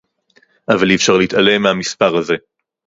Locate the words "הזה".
2.17-2.35